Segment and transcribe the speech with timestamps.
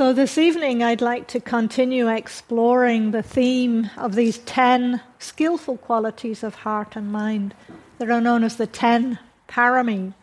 [0.00, 6.42] So, this evening, I'd like to continue exploring the theme of these 10 skillful qualities
[6.42, 7.54] of heart and mind
[7.98, 10.14] that are known as the 10 parami.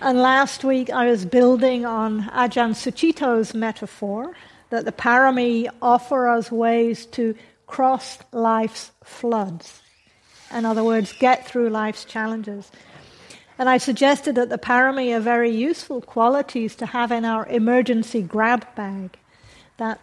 [0.00, 4.36] And last week, I was building on Ajahn Sucitto's metaphor
[4.70, 7.34] that the parami offer us ways to
[7.66, 9.82] cross life's floods.
[10.52, 12.70] In other words, get through life's challenges.
[13.62, 18.20] And I suggested that the parami are very useful qualities to have in our emergency
[18.20, 19.16] grab bag,
[19.76, 20.00] that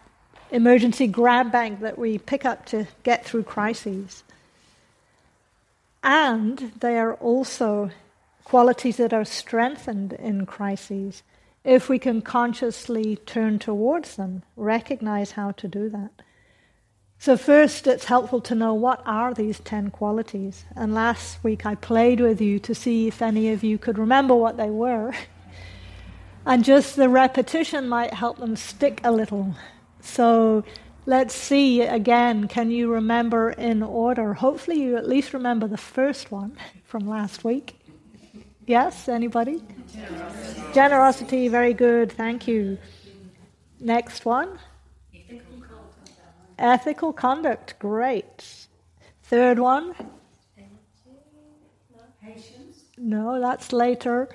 [0.50, 4.24] emergency grab bag that we pick up to get through crises.
[6.02, 7.92] And they are also
[8.46, 11.22] qualities that are strengthened in crises
[11.66, 16.12] if we can consciously turn towards them, recognize how to do that.
[17.22, 20.64] So, first, it's helpful to know what are these 10 qualities.
[20.74, 24.34] And last week I played with you to see if any of you could remember
[24.34, 25.14] what they were.
[26.46, 29.54] and just the repetition might help them stick a little.
[30.00, 30.64] So,
[31.06, 34.34] let's see again can you remember in order?
[34.34, 37.76] Hopefully, you at least remember the first one from last week.
[38.66, 39.62] Yes, anybody?
[39.94, 40.74] Generosity.
[40.74, 42.78] Generosity, very good, thank you.
[43.78, 44.58] Next one.
[46.60, 48.68] Ethical conduct, great.
[49.24, 49.96] Third one?
[52.22, 52.84] Patience.
[52.98, 54.28] No, that's later.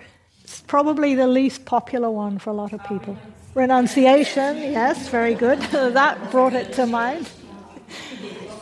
[0.43, 3.19] It's probably the least popular one for a lot of people.
[3.55, 5.61] Renunciation, yes, very good.
[5.73, 7.29] that brought it to mind.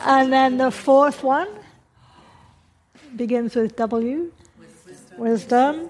[0.01, 1.47] And then the fourth one
[3.15, 4.29] begins with W,
[5.17, 5.89] wisdom.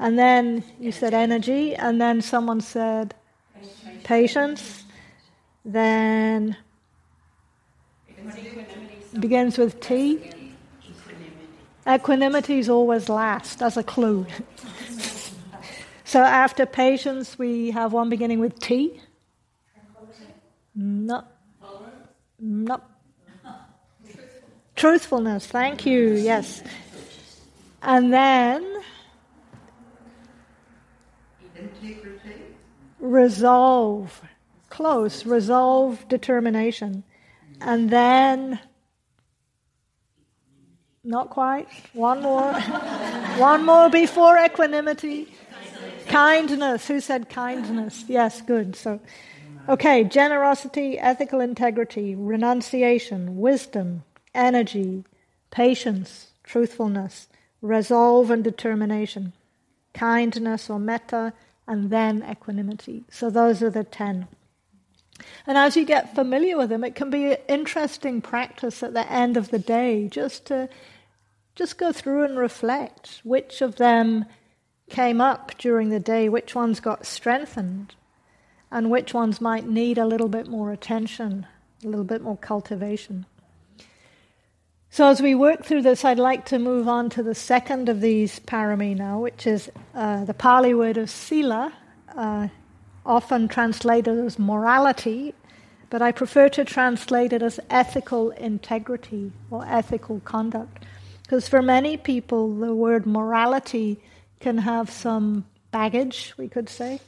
[0.00, 3.14] And then you said energy, and then someone said
[4.02, 4.82] patience.
[5.64, 6.56] Then
[9.18, 10.30] Begins with T.
[11.86, 14.26] Equanimity is always last, as a clue.
[16.04, 19.00] so after patience, we have one beginning with T.
[20.74, 21.24] No.
[22.40, 22.80] No.
[24.76, 26.62] Truthfulness, thank you, yes.
[27.82, 28.82] And then.
[32.98, 34.22] Resolve.
[34.70, 35.24] Close.
[35.26, 37.04] Resolve, determination.
[37.66, 38.60] And then,
[41.02, 42.52] not quite, one more,
[43.38, 45.32] one more before equanimity.
[46.06, 46.86] Kindness.
[46.88, 48.04] Who said kindness?
[48.06, 48.76] Yes, good.
[48.76, 49.00] So,
[49.68, 54.04] okay, generosity, ethical integrity, renunciation, wisdom,
[54.34, 55.04] energy,
[55.50, 57.28] patience, truthfulness,
[57.62, 59.32] resolve and determination,
[59.94, 61.32] kindness or metta,
[61.66, 63.04] and then equanimity.
[63.10, 64.28] So those are the ten.
[65.46, 69.10] And as you get familiar with them, it can be an interesting practice at the
[69.10, 70.68] end of the day just to
[71.54, 74.24] just go through and reflect which of them
[74.90, 77.94] came up during the day, which ones got strengthened,
[78.70, 81.46] and which ones might need a little bit more attention,
[81.84, 83.24] a little bit more cultivation.
[84.90, 88.00] So, as we work through this, I'd like to move on to the second of
[88.00, 91.72] these parami now, which is uh, the Pali word of sila.
[92.14, 92.48] Uh,
[93.04, 95.34] often translated as morality,
[95.90, 100.84] but I prefer to translate it as ethical integrity or ethical conduct.
[101.22, 104.00] Because for many people, the word morality
[104.40, 107.00] can have some baggage, we could say.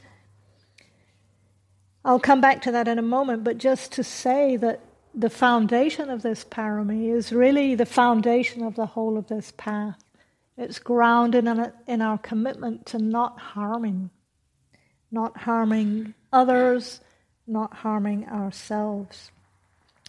[2.03, 4.81] I'll come back to that in a moment, but just to say that
[5.13, 10.01] the foundation of this parami is really the foundation of the whole of this path.
[10.57, 11.45] It's grounded
[11.87, 14.09] in, our commitment to not harming
[15.11, 16.99] not harming others,
[17.45, 19.31] not harming ourselves.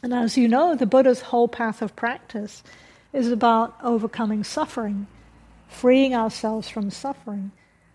[0.03, 2.63] And as you know, the Buddha's whole path of practice
[3.13, 5.07] is about overcoming suffering,
[5.69, 7.51] freeing ourselves from suffering.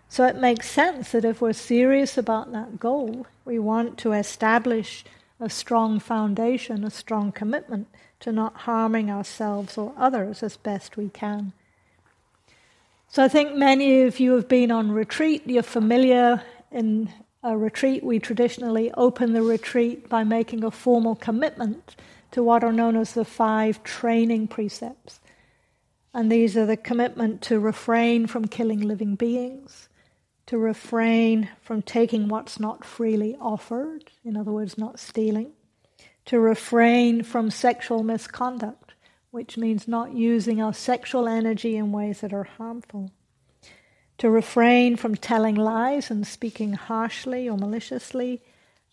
[0.08, 5.04] So it makes sense that if we're serious about that goal, we want to establish
[5.40, 7.88] a strong foundation, a strong commitment
[8.20, 11.52] to not harming ourselves or others as best we can.
[13.08, 16.42] So I think many of you have been on retreat, you're familiar
[16.74, 17.08] in
[17.42, 21.94] a retreat, we traditionally open the retreat by making a formal commitment
[22.32, 25.20] to what are known as the five training precepts.
[26.12, 29.88] And these are the commitment to refrain from killing living beings,
[30.46, 35.52] to refrain from taking what's not freely offered, in other words, not stealing,
[36.24, 38.94] to refrain from sexual misconduct,
[39.30, 43.10] which means not using our sexual energy in ways that are harmful
[44.18, 48.42] to refrain from telling lies and speaking harshly or maliciously.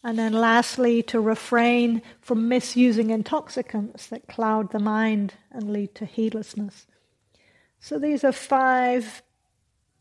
[0.03, 6.05] And then lastly, to refrain from misusing intoxicants that cloud the mind and lead to
[6.05, 6.87] heedlessness.
[7.79, 9.21] So these are five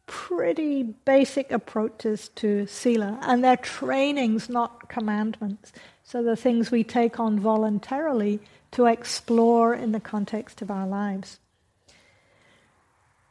[0.07, 5.73] pretty basic approaches to sila, and they're trainings, not commandments.
[6.03, 8.41] So the things we take on voluntarily
[8.73, 11.39] to explore in the context of our lives.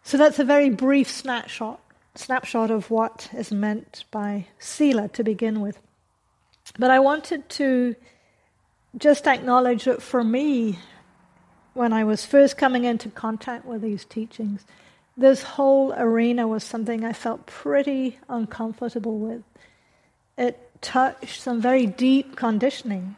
[0.09, 1.79] So that's a very brief snapshot,
[2.15, 5.77] snapshot of what is meant by sila to begin with.
[6.79, 7.95] But I wanted to
[8.97, 10.79] just acknowledge that for me,
[11.75, 14.65] when I was first coming into contact with these teachings,
[15.15, 19.43] this whole arena was something I felt pretty uncomfortable with.
[20.39, 23.15] It touched some very deep conditioning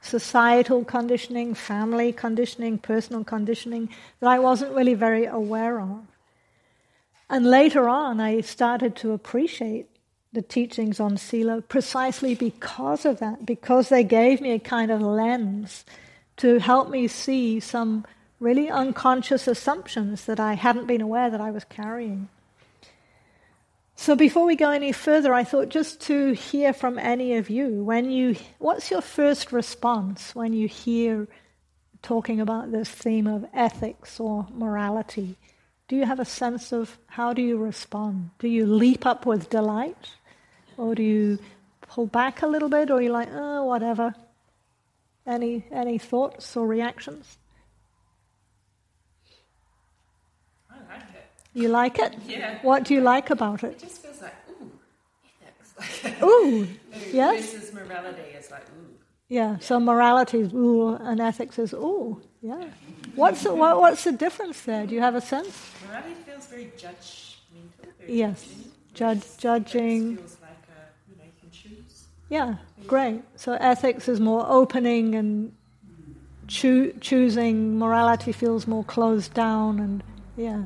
[0.00, 3.88] societal conditioning, family conditioning, personal conditioning
[4.20, 6.06] that I wasn't really very aware of.
[7.32, 9.88] And later on, I started to appreciate
[10.34, 15.00] the teachings on Sila precisely because of that, because they gave me a kind of
[15.00, 15.86] lens
[16.36, 18.04] to help me see some
[18.38, 22.28] really unconscious assumptions that I hadn't been aware that I was carrying.
[23.96, 27.82] So before we go any further, I thought just to hear from any of you,
[27.82, 31.28] when you, what's your first response when you hear
[32.02, 35.38] talking about this theme of ethics or morality?
[35.92, 38.30] Do you have a sense of how do you respond?
[38.38, 40.08] Do you leap up with delight?
[40.78, 41.38] Or do you
[41.82, 42.90] pull back a little bit?
[42.90, 44.14] Or are you like, oh, whatever?
[45.26, 47.36] Any, any thoughts or reactions?
[50.70, 51.26] I like it.
[51.52, 52.16] You like it?
[52.26, 52.58] Yeah.
[52.62, 53.72] What do you like about it?
[53.72, 54.70] It just feels like, ooh,
[55.46, 56.22] ethics.
[56.22, 56.68] ooh,
[57.12, 57.52] yes.
[57.52, 58.94] Versus morality is like, ooh.
[59.32, 62.20] Yeah, so morality is ooh, and ethics is ooh.
[62.42, 62.68] Yeah.
[63.14, 64.86] What's the, what, what's the difference there?
[64.86, 65.70] Do you have a sense?
[65.88, 67.96] Morality feels very judgmental.
[67.98, 68.44] Very yes,
[68.92, 70.18] Judge, judging.
[70.18, 72.04] Feels like a, you know, you can choose.
[72.28, 72.56] Yeah,
[72.86, 73.22] great.
[73.36, 75.54] So ethics is more opening and
[76.46, 77.78] choo- choosing.
[77.78, 80.02] Morality feels more closed down and
[80.36, 80.64] yeah.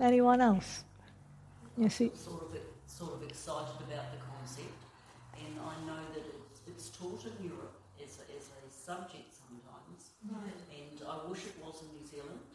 [0.00, 0.82] Anyone else?
[1.78, 2.10] You see?
[2.16, 2.58] Sort of,
[2.88, 4.80] sort of excited about the concept,
[5.38, 10.16] and I know that it's, it's taught in Europe as a, as a subject sometimes,
[10.24, 10.56] right.
[10.72, 12.48] and I wish it was in New Zealand,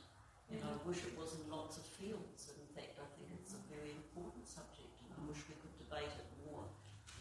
[0.50, 2.50] and I wish it was in lots of fields.
[2.50, 6.12] In fact, I think it's a very important subject, and I wish we could debate
[6.18, 6.66] it more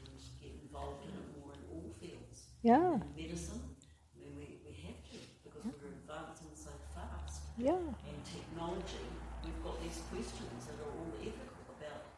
[0.01, 0.09] and
[0.41, 2.49] get involved in it more in all fields.
[2.65, 2.97] Yeah.
[2.97, 5.77] In medicine, I mean, we, we have to because yeah.
[5.85, 7.45] we're advancing so fast.
[7.61, 7.77] Yeah.
[7.77, 9.05] And technology
[9.45, 12.09] we've got these questions that are all ethical about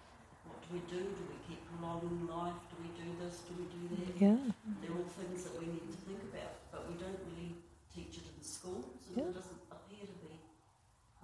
[0.46, 1.02] what do we do?
[1.02, 2.54] Do we keep prolonging life?
[2.70, 3.42] Do we do this?
[3.50, 4.14] Do we do that?
[4.14, 4.38] Mm, yeah.
[4.86, 7.58] They're all things that we need to think about, but we don't really
[7.90, 9.26] teach it in schools, and yeah.
[9.26, 10.38] there doesn't appear to be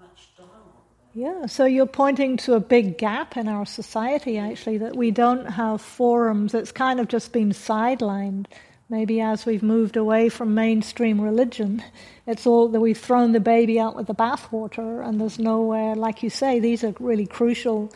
[0.02, 0.82] much dialogue.
[1.14, 5.46] Yeah, so you're pointing to a big gap in our society, actually, that we don't
[5.46, 6.54] have forums.
[6.54, 8.46] It's kind of just been sidelined
[8.92, 11.82] Maybe as we've moved away from mainstream religion,
[12.26, 16.22] it's all that we've thrown the baby out with the bathwater, and there's nowhere, like
[16.22, 17.90] you say, these are really crucial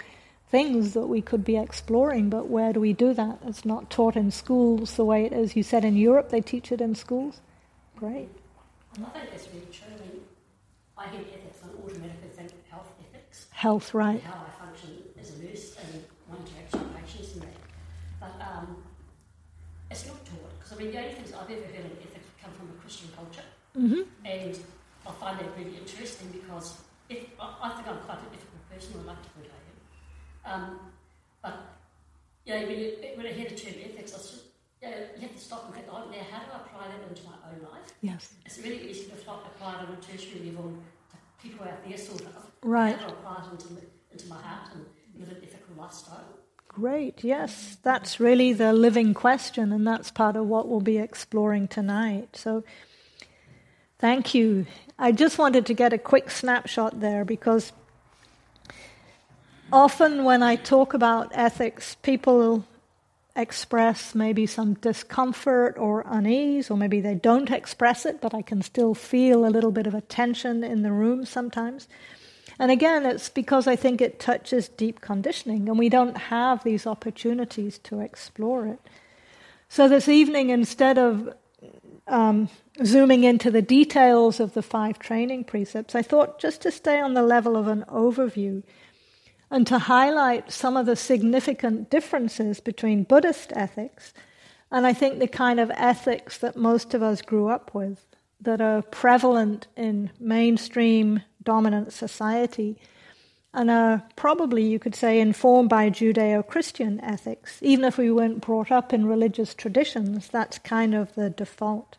[0.49, 3.39] things that we could be exploring, but where do we do that?
[3.47, 5.55] It's not taught in schools the way it is.
[5.55, 7.43] You said in Europe they teach it in schools.
[7.97, 8.31] Great.
[8.95, 9.93] I think that's really true.
[9.93, 10.23] I mean,
[10.97, 13.49] I hear ethics and automatically think health ethics.
[13.51, 17.59] Health, right I function as a nurse and my interaction with patients and that.
[18.19, 18.83] But um,
[19.91, 20.47] it's not taught.
[20.59, 23.09] Because I mean, the only things I've ever heard of ethics come from a Christian
[23.17, 24.03] culture, mm-hmm.
[24.27, 24.59] and
[25.07, 26.77] I find that really interesting because
[27.09, 29.01] if, I, I, think I'm quite an ethical person.
[29.01, 30.63] I like to think I am.
[30.63, 30.81] Um,
[31.43, 31.55] but
[32.45, 34.45] you know, when, you, when I hear the term ethics, I just,
[34.83, 37.09] you, know, you have to stop and think, oh, now how do I apply that
[37.09, 37.89] into my own life?
[38.03, 38.35] Yes.
[38.45, 40.77] It's really easy to apply it on a tertiary level
[41.11, 42.53] to people out there, sort of.
[42.63, 42.99] Right.
[42.99, 44.85] How do I apply it into, into my heart and
[45.19, 46.37] live an ethical lifestyle?
[46.79, 51.69] Great, yes, that's really the living question, and that's part of what we'll be exploring
[51.69, 52.37] tonight.
[52.37, 52.65] So,
[53.99, 54.67] thank you.
[54.99, 57.73] I just wanted to get a quick snapshot there because
[59.73, 62.67] often when I talk about ethics, people
[63.35, 68.61] express maybe some discomfort or unease, or maybe they don't express it, but I can
[68.61, 71.89] still feel a little bit of a tension in the room sometimes.
[72.59, 76.87] And again, it's because I think it touches deep conditioning, and we don't have these
[76.87, 78.81] opportunities to explore it.
[79.69, 81.35] So, this evening, instead of
[82.07, 82.49] um,
[82.85, 87.15] zooming into the details of the five training precepts, I thought just to stay on
[87.15, 88.63] the level of an overview
[89.51, 94.13] and to highlight some of the significant differences between Buddhist ethics
[94.71, 98.05] and I think the kind of ethics that most of us grew up with
[98.41, 102.77] that are prevalent in mainstream dominant society
[103.55, 107.59] and are probably, you could say, informed by Judeo Christian ethics.
[107.63, 111.97] Even if we weren't brought up in religious traditions, that's kind of the default.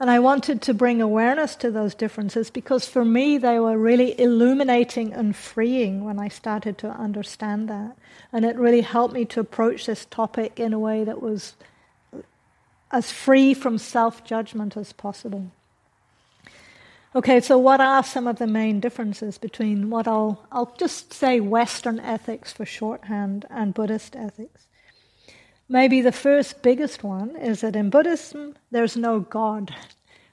[0.00, 4.18] And I wanted to bring awareness to those differences because for me they were really
[4.18, 7.98] illuminating and freeing when I started to understand that.
[8.32, 11.52] And it really helped me to approach this topic in a way that was
[12.90, 15.52] as free from self judgment as possible.
[17.12, 21.40] Okay, so what are some of the main differences between what I'll, I'll just say
[21.40, 24.68] Western ethics for shorthand and Buddhist ethics?
[25.68, 29.74] Maybe the first biggest one is that in Buddhism, there's no God.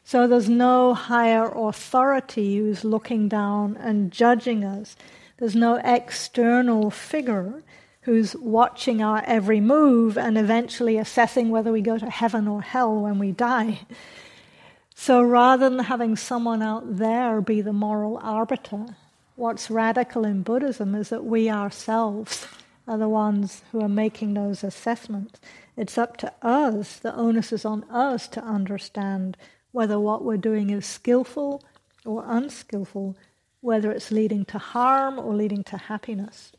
[0.04, 4.96] So there's no higher authority who's looking down and judging us.
[5.38, 7.64] There's no external figure
[8.02, 13.02] who's watching our every move and eventually assessing whether we go to heaven or hell
[13.02, 13.80] when we die.
[15.00, 18.98] So rather than having someone out there be the moral arbiter,
[19.36, 22.48] what's radical in Buddhism is that we ourselves
[22.88, 25.40] are the ones who are making those assessments.
[25.78, 29.38] It's up to us, the onus is on us to understand
[29.72, 31.64] whether what we're doing is skillful
[32.04, 33.16] or unskillful,
[33.62, 36.52] whether it's leading to harm or leading to happiness.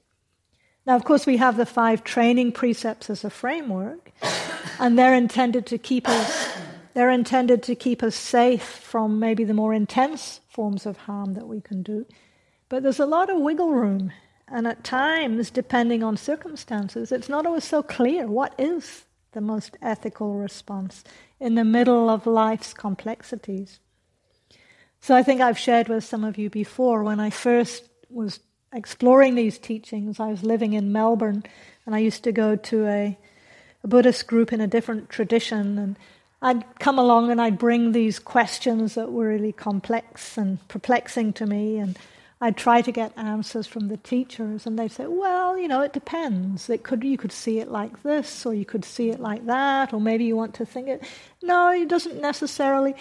[0.86, 4.12] Now, of course, we have the five training precepts as a framework,
[4.78, 6.56] and they're intended to keep us.
[6.98, 11.46] They're intended to keep us safe from maybe the more intense forms of harm that
[11.46, 12.06] we can do.
[12.68, 14.10] But there's a lot of wiggle room
[14.48, 19.76] and at times, depending on circumstances, it's not always so clear what is the most
[19.80, 21.04] ethical response
[21.38, 23.78] in the middle of life's complexities.
[25.00, 28.40] So I think I've shared with some of you before when I first was
[28.72, 31.44] exploring these teachings, I was living in Melbourne
[31.86, 33.16] and I used to go to a,
[33.84, 35.96] a Buddhist group in a different tradition and
[36.40, 41.46] I'd come along and I'd bring these questions that were really complex and perplexing to
[41.46, 41.98] me and
[42.40, 45.92] I'd try to get answers from the teachers, and they'd say, "Well, you know, it
[45.92, 46.70] depends.
[46.70, 49.92] It could you could see it like this, or you could see it like that,
[49.92, 51.02] or maybe you want to think it.
[51.42, 52.94] No, it doesn't necessarily."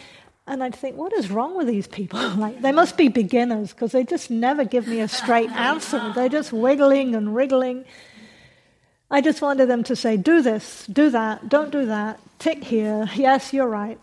[0.48, 2.20] And I'd think, "What is wrong with these people?
[2.38, 6.12] like they must be beginners because they just never give me a straight answer.
[6.15, 7.86] They're just wiggling and wriggling."
[9.10, 12.20] I just wanted them to say, "Do this, do that, don't do that.
[12.40, 13.10] Tick here.
[13.16, 14.00] Yes, you're right."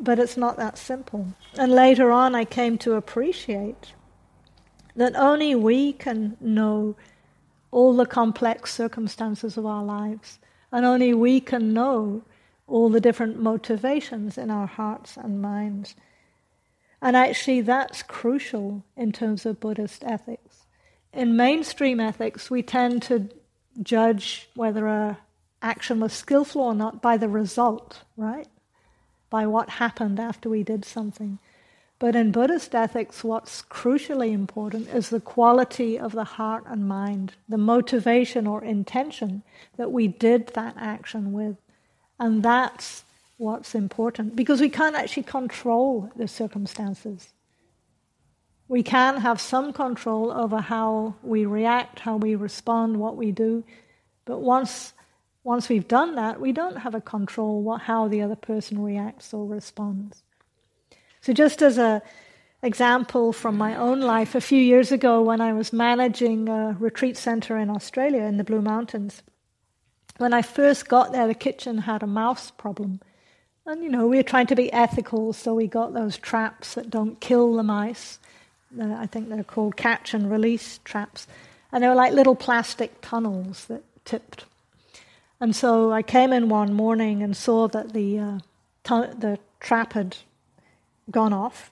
[0.00, 1.26] But it's not that simple.
[1.58, 3.92] And later on, I came to appreciate
[4.96, 6.96] that only we can know
[7.70, 10.38] all the complex circumstances of our lives,
[10.72, 12.22] and only we can know
[12.66, 15.94] all the different motivations in our hearts and minds.
[17.02, 20.64] And actually, that's crucial in terms of Buddhist ethics.
[21.12, 23.28] In mainstream ethics, we tend to
[23.82, 25.18] judge whether a
[25.62, 28.46] action was skillful or not by the result, right?
[29.30, 31.38] By what happened after we did something.
[31.98, 37.32] But in Buddhist ethics, what's crucially important is the quality of the heart and mind,
[37.48, 39.42] the motivation or intention
[39.76, 41.56] that we did that action with.
[42.18, 43.04] And that's
[43.38, 47.32] what's important because we can't actually control the circumstances.
[48.68, 53.64] We can have some control over how we react, how we respond, what we do.
[54.24, 54.94] But once,
[55.42, 59.34] once we've done that, we don't have a control what, how the other person reacts
[59.34, 60.22] or responds.
[61.20, 62.00] So, just as an
[62.62, 67.16] example from my own life, a few years ago when I was managing a retreat
[67.16, 69.22] center in Australia in the Blue Mountains,
[70.18, 73.00] when I first got there, the kitchen had a mouse problem.
[73.66, 76.90] And, you know, we were trying to be ethical, so we got those traps that
[76.90, 78.18] don't kill the mice.
[78.80, 81.26] I think they're called catch and release traps.
[81.72, 84.44] And they were like little plastic tunnels that tipped.
[85.40, 88.38] And so I came in one morning and saw that the, uh,
[88.84, 90.16] t- the trap had
[91.10, 91.70] gone off.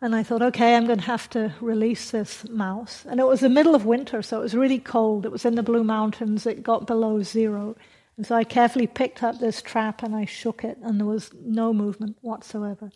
[0.00, 3.04] And I thought, okay, I'm going to have to release this mouse.
[3.08, 5.24] And it was the middle of winter, so it was really cold.
[5.26, 7.76] It was in the Blue Mountains, it got below zero.
[8.16, 11.30] And so I carefully picked up this trap and I shook it, and there was
[11.44, 12.90] no movement whatsoever.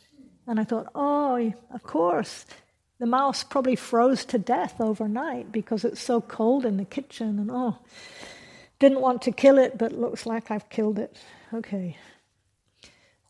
[0.46, 2.46] And I thought, oh, of course,
[2.98, 7.38] the mouse probably froze to death overnight because it's so cold in the kitchen.
[7.38, 7.78] And oh,
[8.78, 11.16] didn't want to kill it, but looks like I've killed it.
[11.54, 11.96] Okay,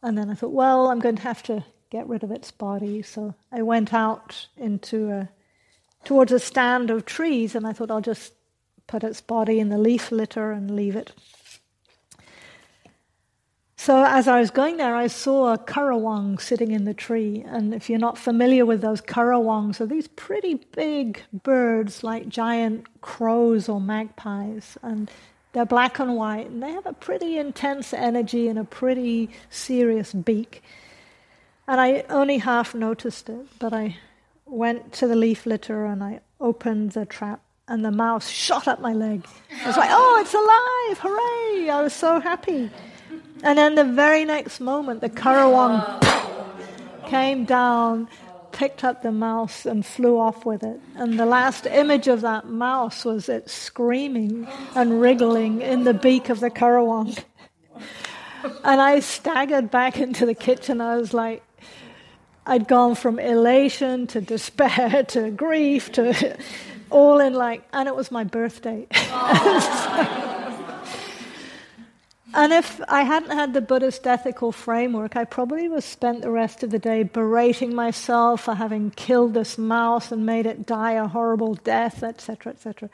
[0.02, 3.02] and then I thought, well, I'm going to have to get rid of its body.
[3.02, 5.28] So I went out into a,
[6.04, 8.33] towards a stand of trees, and I thought I'll just
[8.88, 11.12] put its body in the leaf litter and leave it.
[13.85, 17.43] So as I was going there, I saw a currawong sitting in the tree.
[17.45, 23.01] And if you're not familiar with those currawongs, are these pretty big birds like giant
[23.01, 24.79] crows or magpies.
[24.85, 25.11] And
[25.53, 30.12] they're black and white, and they have a pretty intense energy and a pretty serious
[30.12, 30.62] beak.
[31.67, 33.97] And I only half noticed it, but I
[34.47, 38.81] went to the leaf litter and I opened the trap, and the mouse shot up
[38.81, 39.27] my leg.
[39.65, 40.99] I was like, oh, it's alive!
[41.01, 41.69] Hooray!
[41.69, 42.71] I was so happy.
[43.43, 46.01] And then the very next moment, the currawong
[47.09, 48.09] came down,
[48.53, 50.81] picked up the mouse, and flew off with it.
[50.95, 54.47] And the last image of that mouse was it screaming
[54.77, 57.23] and wriggling in the beak of the currawong.
[58.65, 60.81] And I staggered back into the kitchen.
[60.81, 61.43] I was like,
[62.47, 66.37] I'd gone from elation to despair to grief to
[66.91, 68.87] all in like, and it was my birthday.
[72.35, 76.31] and if I hadn't had the Buddhist ethical framework, I probably would have spent the
[76.31, 80.93] rest of the day berating myself for having killed this mouse and made it die
[80.93, 82.89] a horrible death, etc., etc.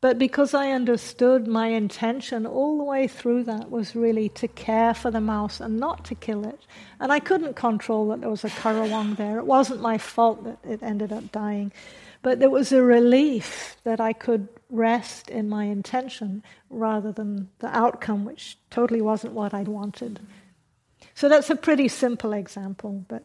[0.00, 4.94] But because I understood my intention all the way through that was really to care
[4.94, 6.60] for the mouse and not to kill it.
[7.00, 9.38] And I couldn't control that there was a currawong there.
[9.38, 11.72] It wasn't my fault that it ended up dying.
[12.22, 17.76] But there was a relief that I could rest in my intention rather than the
[17.76, 20.20] outcome, which totally wasn't what I'd wanted.
[21.14, 23.04] So that's a pretty simple example.
[23.08, 23.24] But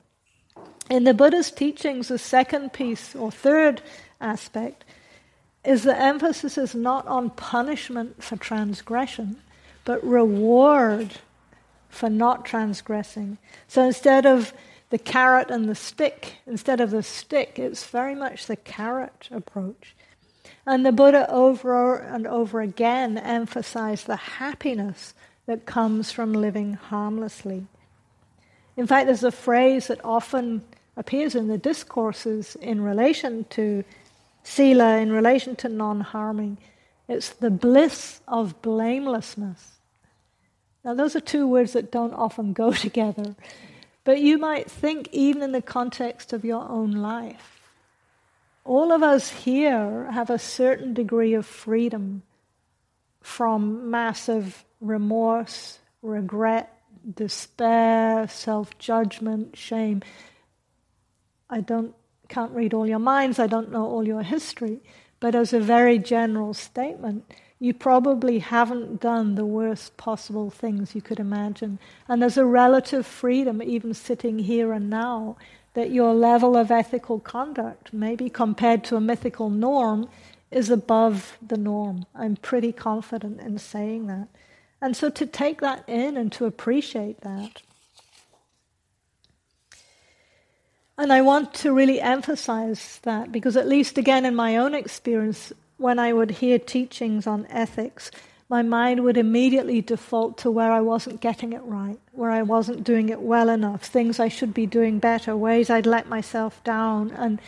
[0.89, 3.83] in the Buddha's teachings, the second piece or third
[4.19, 4.85] aspect
[5.63, 9.37] is the emphasis is not on punishment for transgression,
[9.85, 11.13] but reward
[11.89, 13.37] for not transgressing.
[13.67, 14.53] So instead of
[14.93, 16.35] the carrot and the stick.
[16.45, 19.95] Instead of the stick, it's very much the carrot approach.
[20.67, 25.15] And the Buddha over and over again emphasized the happiness
[25.47, 27.65] that comes from living harmlessly.
[28.77, 30.63] In fact, there's a phrase that often
[30.95, 33.83] appears in the discourses in relation to
[34.43, 36.57] sila, in relation to non harming.
[37.07, 39.79] It's the bliss of blamelessness.
[40.83, 43.35] Now, those are two words that don't often go together.
[44.03, 47.61] But you might think, even in the context of your own life,
[48.65, 52.23] all of us here have a certain degree of freedom
[53.21, 56.77] from massive remorse, regret,
[57.15, 60.01] despair, self judgment, shame.
[61.49, 61.95] I don't
[62.27, 64.79] can't read all your minds, I don't know all your history,
[65.19, 71.01] but as a very general statement, you probably haven't done the worst possible things you
[71.01, 71.79] could imagine.
[72.09, 75.37] And there's a relative freedom, even sitting here and now,
[75.73, 80.09] that your level of ethical conduct, maybe compared to a mythical norm,
[80.51, 82.05] is above the norm.
[82.13, 84.27] I'm pretty confident in saying that.
[84.81, 87.61] And so to take that in and to appreciate that.
[90.97, 95.51] And I want to really emphasize that because, at least again in my own experience,
[95.77, 98.11] when I would hear teachings on ethics,
[98.47, 102.83] my mind would immediately default to where I wasn't getting it right, where I wasn't
[102.83, 107.09] doing it well enough, things I should be doing better, ways I'd let myself down,
[107.11, 107.41] and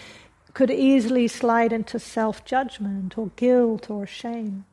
[0.56, 4.66] could easily slide into self judgment or guilt or shame.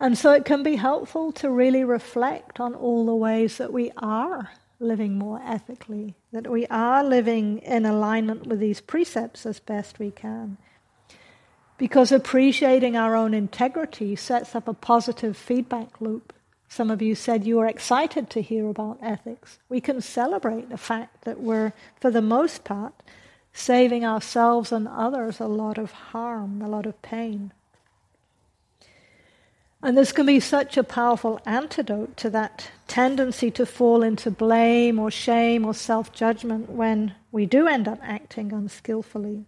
[0.00, 3.90] And so it can be helpful to really reflect on all the ways that we
[3.98, 9.98] are living more ethically, that we are living in alignment with these precepts as best
[9.98, 10.58] we can.
[11.78, 16.32] Because appreciating our own integrity sets up a positive feedback loop.
[16.68, 19.58] Some of you said you were excited to hear about ethics.
[19.68, 22.92] We can celebrate the fact that we're, for the most part,
[23.52, 27.52] saving ourselves and others a lot of harm, a lot of pain.
[29.82, 34.98] And this can be such a powerful antidote to that tendency to fall into blame
[34.98, 39.46] or shame or self judgment when we do end up acting unskillfully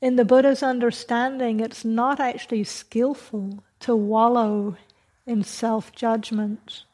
[0.00, 4.76] in the Buddha's understanding, it's not actually skillful to wallow
[5.26, 6.84] in self judgment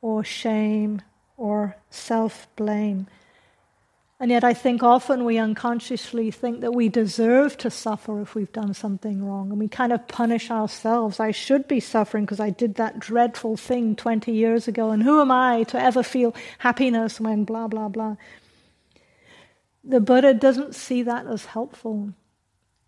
[0.00, 1.02] or shame
[1.36, 3.06] or self blame.
[4.24, 8.50] And yet, I think often we unconsciously think that we deserve to suffer if we've
[8.54, 9.50] done something wrong.
[9.50, 11.20] And we kind of punish ourselves.
[11.20, 14.92] I should be suffering because I did that dreadful thing 20 years ago.
[14.92, 18.16] And who am I to ever feel happiness when blah, blah, blah?
[19.84, 22.14] The Buddha doesn't see that as helpful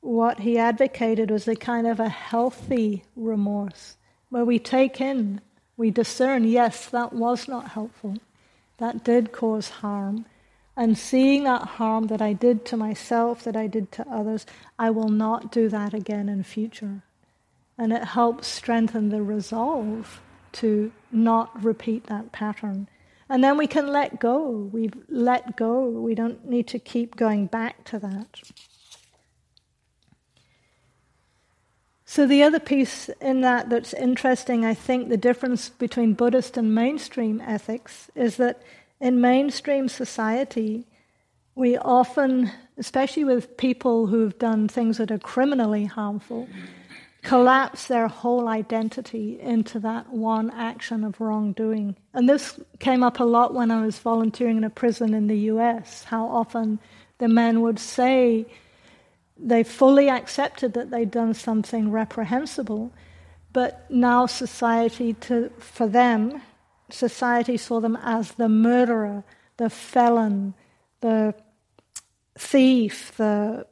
[0.01, 3.99] what he advocated was a kind of a healthy remorse,
[4.31, 5.43] where we take in,
[5.77, 8.17] we discern, yes, that was not helpful.
[8.79, 10.25] That did cause harm.
[10.77, 14.45] And seeing that harm that I did to myself, that I did to others,
[14.79, 17.03] I will not do that again in future.
[17.79, 20.21] And it helps strengthen the resolve
[20.53, 22.89] to not repeat that pattern.
[23.29, 24.49] And then we can let go.
[24.49, 25.89] We've let go.
[25.89, 28.43] We don't need to keep going back to that.
[32.09, 36.73] So, the other piece in that that's interesting, I think, the difference between Buddhist and
[36.73, 38.63] mainstream ethics is that
[39.01, 40.87] in mainstream society,
[41.55, 46.49] we often, especially with people who've done things that are criminally harmful,
[47.23, 51.97] collapse their whole identity into that one action of wrongdoing.
[52.15, 55.39] And this came up a lot when I was volunteering in a prison in the
[55.51, 56.79] US, how often
[57.19, 58.47] the men would say
[59.39, 62.93] they fully accepted that they'd done something reprehensible,
[63.53, 66.41] but now society, to, for them,
[66.91, 69.25] society saw them as the murderer,
[69.57, 70.55] the felon,
[71.01, 71.35] the
[72.39, 73.67] thief, the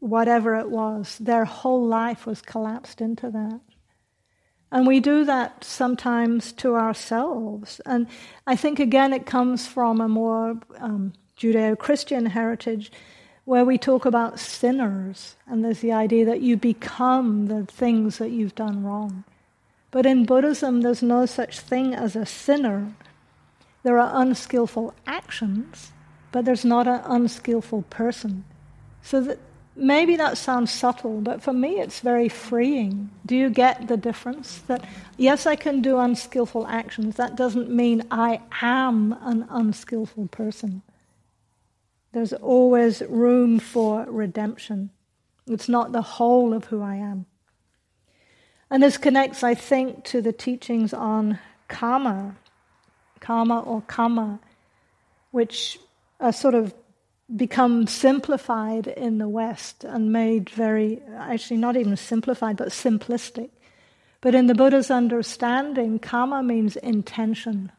[0.00, 1.16] whatever it was.
[1.18, 3.60] Their whole life was collapsed into that.
[4.70, 7.80] And we do that sometimes to ourselves.
[7.84, 8.06] And
[8.46, 12.90] I think, again, it comes from a more um, Judeo Christian heritage
[13.44, 15.36] where we talk about sinners.
[15.46, 19.24] And there's the idea that you become the things that you've done wrong.
[19.92, 22.94] But in Buddhism, there's no such thing as a sinner.
[23.84, 25.92] There are unskillful actions,
[26.32, 28.44] but there's not an unskillful person.
[29.02, 29.38] So that
[29.76, 33.10] maybe that sounds subtle, but for me it's very freeing.
[33.26, 34.58] Do you get the difference?
[34.66, 34.82] That
[35.18, 37.16] yes, I can do unskillful actions.
[37.16, 40.80] That doesn't mean I am an unskillful person.
[42.12, 44.90] There's always room for redemption.
[45.46, 47.26] It's not the whole of who I am.
[48.72, 52.36] And this connects, I think, to the teachings on karma,
[53.20, 54.40] karma or karma,
[55.30, 55.78] which
[56.18, 56.72] are sort of
[57.36, 63.50] become simplified in the West and made very, actually not even simplified, but simplistic.
[64.22, 67.72] But in the Buddha's understanding, karma means intention.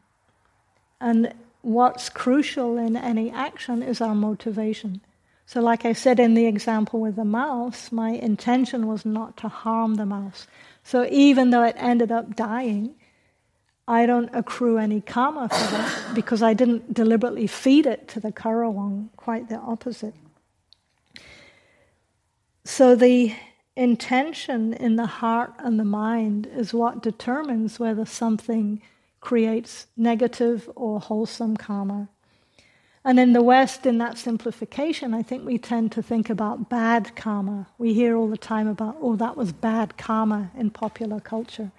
[1.00, 5.00] And what's crucial in any action is our motivation.
[5.46, 9.48] So, like I said in the example with the mouse, my intention was not to
[9.48, 10.46] harm the mouse.
[10.84, 12.94] So even though it ended up dying,
[13.88, 18.30] I don't accrue any karma for that because I didn't deliberately feed it to the
[18.30, 20.14] Currawong, quite the opposite.
[22.64, 23.34] So the
[23.76, 28.80] intention in the heart and the mind is what determines whether something
[29.20, 32.08] creates negative or wholesome karma.
[33.06, 37.14] And in the West, in that simplification, I think we tend to think about bad
[37.14, 37.66] karma.
[37.76, 41.70] We hear all the time about, oh, that was bad karma in popular culture.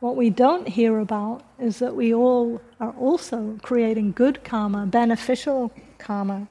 [0.00, 5.70] What we don't hear about is that we all are also creating good karma, beneficial
[5.98, 6.48] karma.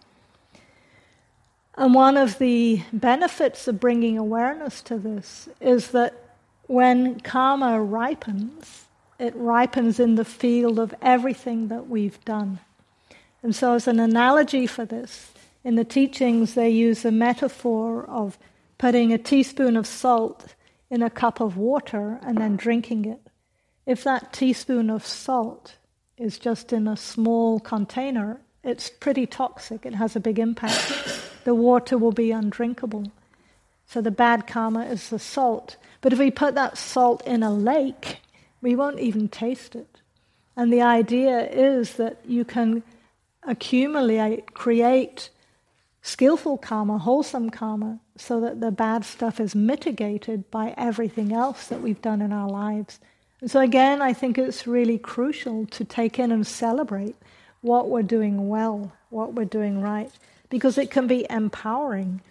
[1.76, 6.14] And one of the benefits of bringing awareness to this is that
[6.68, 8.86] when karma ripens,
[9.20, 12.60] it ripens in the field of everything that we've done.
[13.44, 15.32] And so, as an analogy for this,
[15.64, 18.38] in the teachings, they use a metaphor of
[18.78, 20.56] putting a teaspoon of salt
[20.90, 23.20] in a cup of water and then drinking it.
[23.86, 25.76] If that teaspoon of salt
[26.18, 30.92] is just in a small container, it's pretty toxic, it has a big impact.
[31.44, 33.12] the water will be undrinkable.
[33.88, 35.78] So, the bad karma is the salt.
[36.02, 38.20] But if we put that salt in a lake,
[38.62, 40.02] we won't even taste it.
[40.56, 42.84] And the idea is that you can
[43.44, 45.30] accumulate, create
[46.02, 51.82] skillful karma, wholesome karma, so that the bad stuff is mitigated by everything else that
[51.82, 53.00] we've done in our lives.
[53.40, 57.16] And so, again, I think it's really crucial to take in and celebrate
[57.62, 60.12] what we're doing well, what we're doing right,
[60.50, 62.22] because it can be empowering.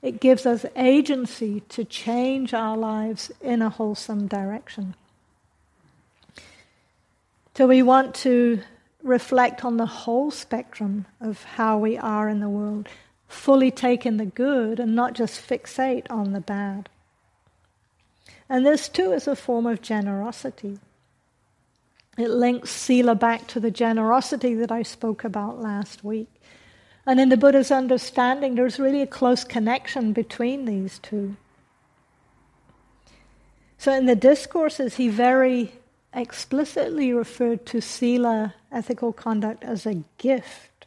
[0.00, 4.94] It gives us agency to change our lives in a wholesome direction.
[7.54, 8.62] So, we want to
[9.02, 12.88] reflect on the whole spectrum of how we are in the world,
[13.26, 16.88] fully take in the good and not just fixate on the bad.
[18.48, 20.78] And this too is a form of generosity.
[22.16, 26.28] It links Sila back to the generosity that I spoke about last week.
[27.06, 31.36] And in the Buddha's understanding, there's really a close connection between these two.
[33.78, 35.72] So in the discourses, he very
[36.14, 40.86] explicitly referred to Sila, ethical conduct, as a gift.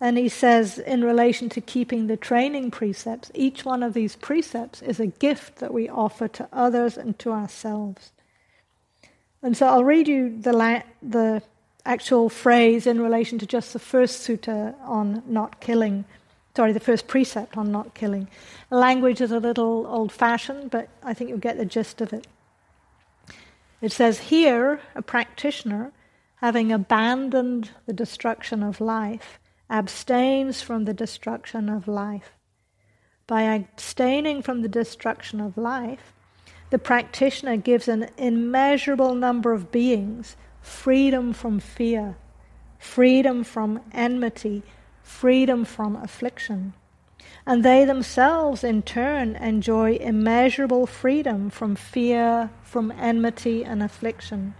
[0.00, 4.82] And he says, in relation to keeping the training precepts, each one of these precepts
[4.82, 8.12] is a gift that we offer to others and to ourselves.
[9.42, 11.42] And so I'll read you the, la- the
[11.86, 16.04] actual phrase in relation to just the first sutta on not killing.
[16.54, 18.28] Sorry, the first precept on not killing.
[18.70, 22.26] Language is a little old fashioned, but I think you'll get the gist of it.
[23.80, 25.92] It says here, a practitioner,
[26.36, 32.32] having abandoned the destruction of life, abstains from the destruction of life.
[33.26, 36.12] By abstaining from the destruction of life,
[36.70, 42.16] the practitioner gives an immeasurable number of beings freedom from fear,
[42.78, 44.62] freedom from enmity,
[45.02, 46.72] freedom from affliction.
[47.46, 54.54] And they themselves in turn enjoy immeasurable freedom from fear, from enmity and affliction.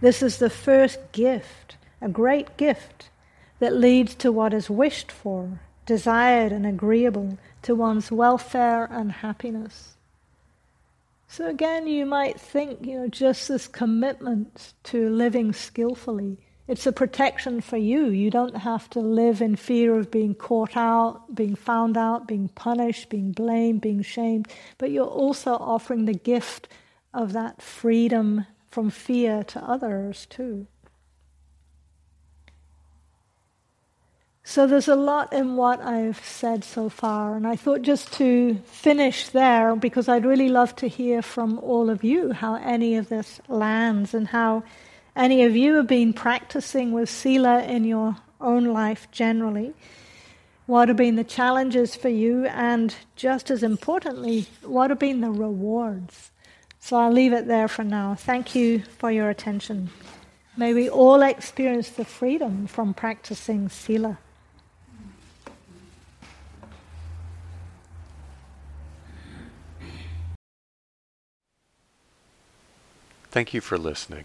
[0.00, 3.10] This is the first gift, a great gift,
[3.58, 9.96] that leads to what is wished for, desired and agreeable to one's welfare and happiness.
[11.28, 16.92] So again, you might think, you know, just this commitment to living skillfully it's a
[16.92, 18.06] protection for you.
[18.06, 22.48] You don't have to live in fear of being caught out, being found out, being
[22.48, 24.48] punished, being blamed, being shamed.
[24.78, 26.68] But you're also offering the gift
[27.12, 30.66] of that freedom from fear to others, too.
[34.44, 38.56] So there's a lot in what I've said so far, and I thought just to
[38.64, 43.08] finish there, because I'd really love to hear from all of you how any of
[43.08, 44.64] this lands and how
[45.14, 49.74] any of you have been practicing with Sila in your own life generally?
[50.66, 52.46] What have been the challenges for you?
[52.46, 56.30] And just as importantly, what have been the rewards?
[56.80, 58.14] So I'll leave it there for now.
[58.14, 59.90] Thank you for your attention.
[60.56, 64.18] May we all experience the freedom from practicing Sila.
[73.30, 74.24] Thank you for listening.